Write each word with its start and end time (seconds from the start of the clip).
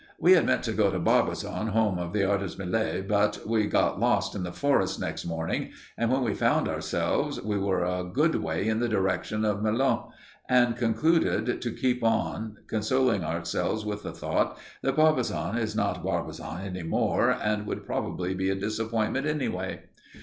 We 0.19 0.31
had 0.31 0.47
meant 0.47 0.63
to 0.63 0.73
go 0.73 0.89
to 0.89 0.97
Barbizon, 0.99 1.67
home 1.73 1.99
of 1.99 2.11
the 2.11 2.27
artist 2.27 2.57
Millet, 2.57 3.07
but 3.07 3.39
we 3.45 3.67
got 3.67 3.99
lost 3.99 4.33
in 4.33 4.41
the 4.41 4.51
forest 4.51 4.99
next 4.99 5.25
morning, 5.27 5.73
and 5.95 6.11
when 6.11 6.23
we 6.23 6.33
found 6.33 6.67
ourselves, 6.67 7.39
we 7.39 7.59
were 7.59 7.83
a 7.83 8.03
good 8.11 8.33
way 8.33 8.67
in 8.67 8.79
the 8.79 8.89
direction 8.89 9.45
of 9.45 9.61
Melun 9.61 10.09
and 10.49 10.75
concluded 10.75 11.61
to 11.61 11.71
keep 11.71 12.03
on, 12.03 12.57
consoling 12.67 13.23
ourselves 13.23 13.85
with 13.85 14.01
the 14.01 14.11
thought 14.11 14.57
that 14.81 14.95
Barbizon 14.95 15.59
is 15.59 15.75
not 15.75 16.03
Barbizon 16.03 16.61
any 16.65 16.81
more, 16.81 17.29
and 17.29 17.67
would 17.67 17.85
probably 17.85 18.33
be 18.33 18.49
a 18.49 18.55
disappointment, 18.55 19.27
anyway. 19.27 19.83